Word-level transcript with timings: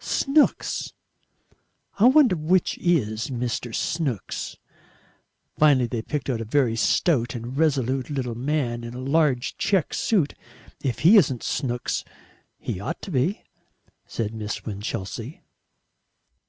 Snooks. 0.00 0.92
I 1.98 2.04
wonder 2.04 2.36
which 2.36 2.78
IS 2.78 3.30
Mr. 3.30 3.74
Snooks." 3.74 4.56
Finally 5.58 5.88
they 5.88 6.02
picked 6.02 6.30
out 6.30 6.40
a 6.40 6.44
very 6.44 6.76
stout 6.76 7.34
and 7.34 7.58
resolute 7.58 8.08
little 8.08 8.36
man 8.36 8.84
in 8.84 8.94
a 8.94 9.00
large 9.00 9.56
check 9.56 9.92
suit. 9.92 10.34
"If 10.84 11.00
he 11.00 11.16
isn't 11.16 11.42
Snooks, 11.42 12.04
he 12.60 12.78
ought 12.78 13.02
to 13.02 13.10
be," 13.10 13.42
said 14.06 14.32
Miss 14.32 14.64
Winchelsea. 14.64 15.42